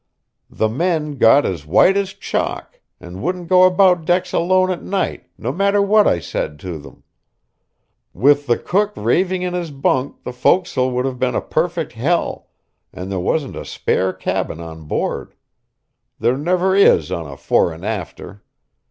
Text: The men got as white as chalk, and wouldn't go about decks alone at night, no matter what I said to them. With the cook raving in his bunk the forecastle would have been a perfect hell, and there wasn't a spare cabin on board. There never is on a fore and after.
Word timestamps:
The 0.49 0.67
men 0.67 1.19
got 1.19 1.45
as 1.45 1.63
white 1.67 1.95
as 1.95 2.13
chalk, 2.13 2.81
and 2.99 3.21
wouldn't 3.21 3.47
go 3.49 3.65
about 3.65 4.03
decks 4.03 4.33
alone 4.33 4.71
at 4.71 4.81
night, 4.81 5.27
no 5.37 5.51
matter 5.51 5.79
what 5.79 6.07
I 6.07 6.17
said 6.17 6.57
to 6.61 6.79
them. 6.79 7.03
With 8.11 8.47
the 8.47 8.57
cook 8.57 8.93
raving 8.95 9.43
in 9.43 9.53
his 9.53 9.69
bunk 9.69 10.23
the 10.23 10.33
forecastle 10.33 10.89
would 10.89 11.05
have 11.05 11.19
been 11.19 11.35
a 11.35 11.39
perfect 11.39 11.93
hell, 11.93 12.47
and 12.91 13.11
there 13.11 13.19
wasn't 13.19 13.55
a 13.55 13.63
spare 13.63 14.11
cabin 14.11 14.59
on 14.59 14.85
board. 14.85 15.35
There 16.17 16.35
never 16.35 16.75
is 16.75 17.11
on 17.11 17.27
a 17.27 17.37
fore 17.37 17.71
and 17.71 17.85
after. 17.85 18.41